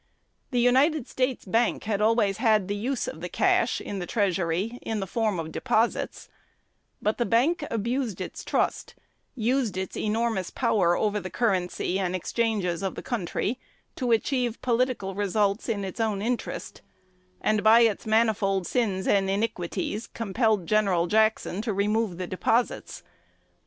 [0.49, 4.79] The United States Bank had always had the use of the cash in the treasury
[4.81, 6.27] in the form of deposits;
[7.03, 8.95] but the bank abused its trust,
[9.35, 13.59] used its enormous power over the currency and exchanges of the country
[13.95, 16.81] to achieve political results in its own interest,
[17.39, 20.87] and, by its manifold sins and iniquities, compelled Gen.
[21.07, 23.03] Jackson to remove the deposits.